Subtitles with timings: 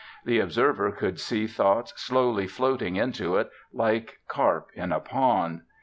[0.25, 5.61] The observer could see thoughts slowly floating into it, like carp in a pond.